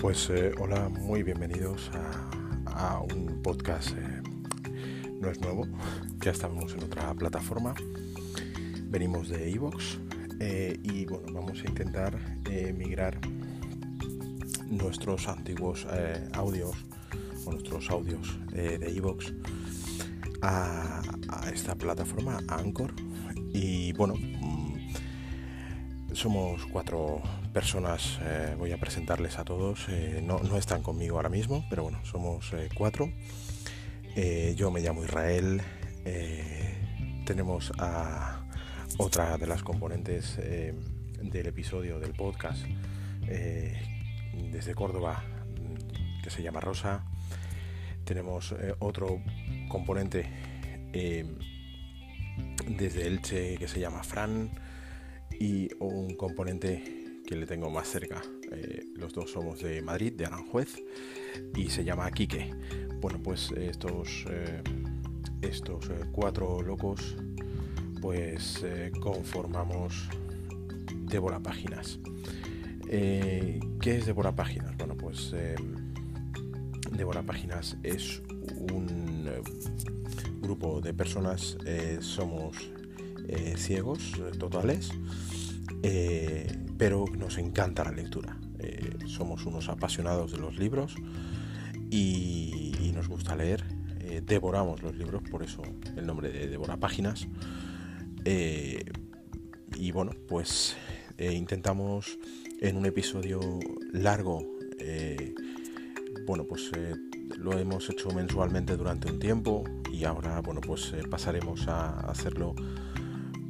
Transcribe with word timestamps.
Pues 0.00 0.30
eh, 0.30 0.52
hola, 0.60 0.88
muy 0.88 1.24
bienvenidos 1.24 1.90
a, 2.66 3.00
un 3.00 3.42
podcast, 3.42 3.90
eh, 3.98 4.22
no 5.20 5.28
es 5.28 5.40
nuevo, 5.40 5.66
ya 6.20 6.30
estamos 6.30 6.72
en 6.74 6.84
otra 6.84 7.12
plataforma, 7.14 7.74
venimos 8.84 9.28
de 9.28 9.50
Evox 9.50 9.98
eh, 10.38 10.78
y 10.84 11.04
bueno, 11.04 11.32
vamos 11.32 11.64
a 11.64 11.68
intentar 11.68 12.16
migrar 12.76 13.18
nuestros 14.68 15.26
antiguos 15.26 15.84
audios 16.32 16.76
o 17.44 17.50
nuestros 17.50 17.90
audios 17.90 18.38
de 18.52 18.76
Evox 18.96 19.32
a, 20.42 21.02
a, 21.28 21.50
esta 21.50 21.74
plataforma, 21.74 22.38
a 22.46 22.58
Anchor. 22.58 22.94
Y 23.52 23.92
bueno, 23.94 24.14
somos 26.18 26.66
cuatro 26.66 27.22
personas, 27.52 28.18
eh, 28.22 28.56
voy 28.58 28.72
a 28.72 28.76
presentarles 28.76 29.38
a 29.38 29.44
todos, 29.44 29.86
eh, 29.88 30.20
no, 30.20 30.40
están 30.56 30.82
conmigo 30.82 31.14
ahora 31.14 31.28
mismo, 31.28 31.64
pero 31.70 31.84
bueno, 31.84 32.04
somos 32.04 32.52
eh, 32.54 32.68
cuatro. 32.74 33.12
yo 34.56 34.72
me 34.72 34.80
llamo 34.80 35.04
Israel, 35.04 35.62
tenemos 37.24 37.72
a 37.78 38.42
otra 38.98 39.38
de 39.38 39.46
las 39.46 39.62
componentes 39.62 40.36
del 40.36 41.46
episodio 41.46 42.00
del 42.00 42.14
podcast 42.14 42.66
desde 44.50 44.74
Córdoba, 44.74 45.22
que 46.24 46.30
se 46.30 46.42
llama 46.42 46.58
Rosa. 46.58 47.04
Tenemos 48.04 48.56
otro 48.80 49.22
componente 49.68 50.26
desde 52.66 53.06
Elche 53.06 53.56
que 53.56 53.68
se 53.68 53.78
llama 53.78 54.02
Fran 54.02 54.50
y 55.38 55.68
un 55.78 56.14
componente 56.14 57.22
que 57.28 57.36
le 57.36 57.46
tengo 57.46 57.70
más 57.70 57.88
cerca. 57.88 58.22
Eh, 58.50 58.86
los 58.94 59.12
dos 59.12 59.30
somos 59.30 59.60
de 59.60 59.82
Madrid, 59.82 60.14
de 60.14 60.24
Aranjuez, 60.24 60.82
y 61.54 61.68
se 61.68 61.84
llama 61.84 62.10
Quique. 62.10 62.54
Bueno, 63.00 63.20
pues 63.22 63.50
estos, 63.52 64.24
eh, 64.30 64.62
estos 65.42 65.90
eh, 65.90 66.06
cuatro 66.10 66.62
locos, 66.62 67.16
pues 68.00 68.64
conformamos 69.00 70.08
Devora 71.02 71.38
Páginas. 71.40 71.98
¿Qué 72.88 73.60
es 73.84 74.06
Devora 74.06 74.34
Páginas? 74.34 74.74
Bueno, 74.78 74.96
pues 74.96 75.34
Devora 76.92 77.22
Páginas 77.22 77.76
es 77.82 78.22
un 78.72 79.28
grupo 80.40 80.80
de 80.80 80.94
personas, 80.94 81.58
somos 82.00 82.56
ciegos 83.56 84.12
totales 84.38 84.90
pero 86.78 87.04
nos 87.14 87.36
encanta 87.38 87.84
la 87.84 87.90
lectura. 87.90 88.38
Eh, 88.60 88.96
somos 89.06 89.44
unos 89.44 89.68
apasionados 89.68 90.32
de 90.32 90.38
los 90.38 90.56
libros 90.56 90.94
y, 91.90 92.92
nos 92.94 93.08
gusta 93.08 93.36
leer. 93.36 93.62
Eh, 94.00 94.22
devoramos 94.24 94.82
los 94.82 94.96
libros, 94.96 95.22
por 95.30 95.44
eso 95.44 95.62
el 95.96 96.04
nombre 96.06 96.30
de 96.30 96.48
Devora 96.48 96.78
Páginas. 96.78 97.28
Eh, 98.24 98.84
y 99.76 99.92
bueno, 99.92 100.12
pues 100.26 100.76
intentamos 101.18 102.18
en 102.60 102.76
un 102.76 102.86
episodio 102.86 103.40
largo, 103.92 104.44
bueno, 106.26 106.44
pues 106.44 106.70
lo 107.36 107.58
hemos 107.58 107.88
hecho 107.90 108.10
mensualmente 108.10 108.76
durante 108.76 109.10
un 109.10 109.18
tiempo 109.18 109.64
y 109.92 110.04
ahora, 110.04 110.40
bueno, 110.40 110.60
pues 110.60 110.92
pasaremos 111.10 111.68
a 111.68 112.00
hacerlo 112.10 112.54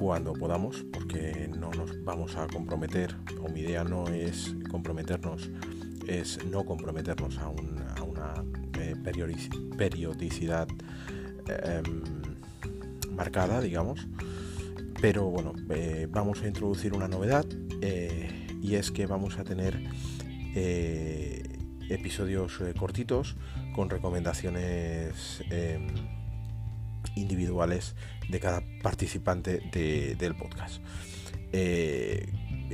cuando 0.00 0.32
podamos, 0.32 0.82
porque 0.90 1.46
no 1.58 1.70
nos 1.72 2.02
vamos 2.04 2.34
a 2.36 2.46
comprometer, 2.46 3.14
o 3.44 3.50
mi 3.50 3.60
idea 3.60 3.84
no 3.84 4.08
es 4.08 4.54
comprometernos, 4.70 5.50
es 6.08 6.42
no 6.46 6.64
comprometernos 6.64 7.36
a, 7.36 7.50
una 7.50 8.42
eh, 8.78 8.96
periodicidad 9.76 10.68
em, 11.46 12.02
marcada, 13.10 13.60
digamos. 13.60 14.08
Pero 15.02 15.26
bueno, 15.26 15.52
eh, 15.68 16.08
vamos 16.10 16.40
a 16.40 16.48
introducir 16.48 16.94
una 16.94 17.06
novedad 17.06 17.44
eh, 17.82 18.48
y 18.62 18.76
es 18.76 18.90
que 18.90 19.04
vamos 19.04 19.38
a 19.38 19.44
tener 19.44 19.84
episodios 21.90 22.58
cortitos 22.78 23.36
con 23.74 23.90
recomendaciones 23.90 25.44
em, 25.50 25.88
individuales 27.16 27.94
de 28.28 28.40
cada 28.40 28.62
participante 28.82 29.60
del 30.18 30.34
podcast. 30.34 30.80
Eh, 31.52 32.28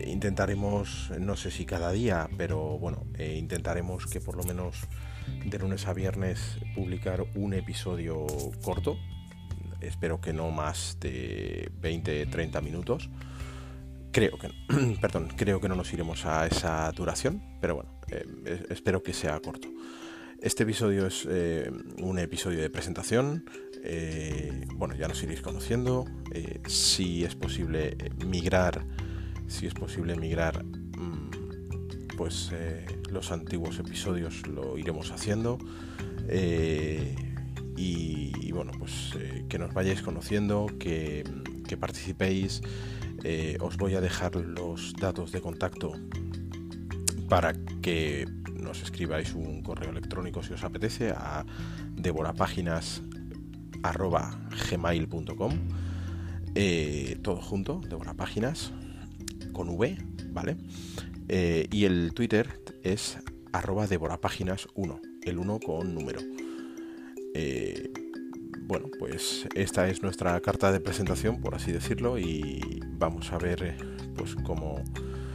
intentaremos, 0.06 1.10
no 1.18 1.36
sé 1.36 1.50
si 1.50 1.64
cada 1.64 1.90
día, 1.92 2.28
pero 2.36 2.78
bueno, 2.78 3.04
eh, 3.18 3.36
intentaremos 3.38 4.06
que 4.06 4.20
por 4.20 4.36
lo 4.36 4.44
menos 4.44 4.76
de 5.44 5.58
lunes 5.58 5.86
a 5.86 5.94
viernes 5.94 6.58
publicar 6.74 7.24
un 7.34 7.54
episodio 7.54 8.26
corto. 8.62 8.98
Espero 9.80 10.20
que 10.20 10.32
no 10.32 10.50
más 10.50 10.98
de 11.00 11.70
20-30 11.80 12.62
minutos. 12.62 13.08
Creo 14.12 14.38
que, 14.38 14.50
perdón, 15.00 15.28
creo 15.36 15.60
que 15.60 15.68
no 15.68 15.76
nos 15.76 15.92
iremos 15.92 16.24
a 16.26 16.46
esa 16.46 16.90
duración, 16.92 17.42
pero 17.60 17.76
bueno, 17.76 17.90
eh, 18.10 18.66
espero 18.70 19.02
que 19.02 19.12
sea 19.12 19.40
corto. 19.40 19.68
Este 20.40 20.64
episodio 20.64 21.06
es 21.06 21.24
un 21.24 22.18
episodio 22.18 22.60
de 22.60 22.68
presentación 22.68 23.46
eh, 23.88 24.66
bueno, 24.74 24.94
ya 24.96 25.06
nos 25.06 25.22
iréis 25.22 25.40
conociendo. 25.40 26.06
Eh, 26.32 26.60
si 26.66 27.24
es 27.24 27.36
posible 27.36 27.96
eh, 27.98 28.10
migrar, 28.26 28.84
si 29.46 29.66
es 29.66 29.74
posible 29.74 30.16
migrar, 30.16 30.64
mm, 30.64 32.16
pues 32.16 32.50
los 33.10 33.30
antiguos 33.30 33.78
episodios 33.78 34.46
lo 34.48 34.76
iremos 34.78 35.10
haciendo. 35.12 35.58
Y, 37.78 38.50
bueno, 38.52 38.72
pues 38.78 39.12
que 39.50 39.58
nos 39.58 39.74
vayáis 39.74 40.00
conociendo, 40.00 40.66
que, 40.78 41.24
que 41.68 41.76
participéis. 41.76 42.62
os 43.60 43.76
voy 43.76 43.94
a 43.94 44.00
dejar 44.00 44.34
los 44.34 44.94
datos 44.94 45.30
de 45.30 45.40
contacto 45.42 45.92
para 47.28 47.52
que 47.82 48.26
nos 48.54 48.82
escribáis 48.82 49.34
un 49.34 49.62
correo 49.62 49.90
electrónico 49.90 50.42
si 50.42 50.54
os 50.54 50.64
apetece 50.64 51.10
a 51.10 51.44
devorapáginas 51.94 53.02
arroba 53.82 54.38
gmail.com 54.70 55.52
eh, 56.58 57.18
todo 57.20 57.36
junto, 57.36 57.82
páginas 58.16 58.72
con 59.52 59.68
V, 59.68 59.98
¿vale? 60.30 60.56
Eh, 61.28 61.66
y 61.70 61.84
el 61.84 62.14
Twitter 62.14 62.62
es 62.82 63.18
arroba 63.52 63.86
devorapáginas 63.86 64.66
1, 64.74 65.00
el 65.24 65.38
1 65.38 65.60
con 65.60 65.94
número. 65.94 66.20
Eh, 67.34 67.92
bueno, 68.62 68.88
pues 68.98 69.46
esta 69.54 69.86
es 69.90 70.02
nuestra 70.02 70.40
carta 70.40 70.72
de 70.72 70.80
presentación, 70.80 71.42
por 71.42 71.54
así 71.54 71.72
decirlo, 71.72 72.18
y 72.18 72.80
vamos 72.92 73.34
a 73.34 73.38
ver 73.38 73.76
pues 74.16 74.34
cómo, 74.36 74.82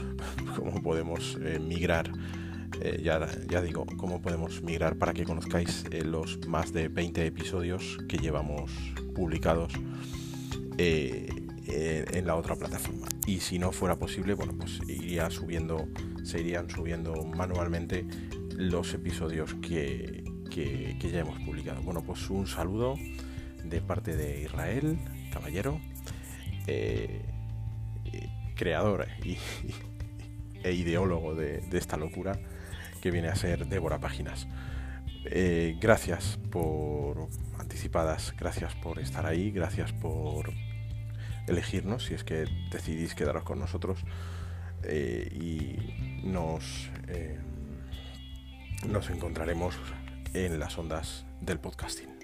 cómo 0.55 0.81
podemos 0.81 1.37
migrar 1.59 2.11
eh, 2.83 2.99
ya, 3.03 3.61
digo, 3.61 3.85
cómo 3.97 4.21
podemos 4.21 4.63
migrar 4.63 4.95
para 4.95 5.13
que 5.13 5.23
conozcáis 5.23 5.85
eh, 5.91 6.03
los 6.03 6.47
más 6.47 6.73
de 6.73 6.87
20 6.87 7.27
episodios 7.27 7.99
que 8.09 8.17
llevamos 8.17 8.71
publicados 9.13 9.71
eh, 10.79 11.29
en 11.67 12.25
la 12.25 12.35
otra 12.35 12.55
plataforma. 12.55 13.07
Y 13.27 13.39
si 13.41 13.59
no 13.59 13.71
fuera 13.71 13.99
posible, 13.99 14.33
bueno, 14.33 14.53
pues 14.57 14.79
iría 14.87 15.29
subiendo, 15.29 15.87
se 16.23 16.39
irían 16.39 16.69
subiendo 16.71 17.23
manualmente 17.23 18.03
los 18.57 18.93
episodios 18.95 19.53
que, 19.61 20.23
ya 20.49 21.19
hemos 21.19 21.39
publicado. 21.41 21.83
Bueno, 21.83 22.01
pues 22.01 22.29
un 22.31 22.47
saludo 22.47 22.95
de 23.63 23.79
parte 23.81 24.15
de 24.15 24.41
Israel, 24.41 24.97
caballero, 25.31 25.79
creador 28.55 29.07
y, 29.23 29.37
e 30.63 30.73
ideólogo 30.73 31.35
de, 31.35 31.59
de 31.59 31.77
esta 31.77 31.95
locura 31.95 32.39
que 33.01 33.11
viene 33.11 33.27
a 33.27 33.35
ser 33.35 33.65
Débora 33.65 33.99
Páginas. 33.99 34.47
Eh, 35.25 35.77
gracias 35.79 36.39
por 36.49 37.27
anticipadas, 37.59 38.33
gracias 38.37 38.75
por 38.75 38.99
estar 38.99 39.25
ahí, 39.25 39.51
gracias 39.51 39.91
por 39.91 40.51
elegirnos 41.47 42.05
si 42.05 42.13
es 42.13 42.23
que 42.23 42.45
decidís 42.71 43.15
quedaros 43.15 43.43
con 43.43 43.59
nosotros 43.59 43.99
eh, 44.83 45.29
y 45.33 46.25
nos, 46.25 46.89
eh, 47.07 47.39
nos 48.87 49.09
encontraremos 49.09 49.75
en 50.33 50.59
las 50.59 50.77
ondas 50.77 51.25
del 51.41 51.59
podcasting. 51.59 52.20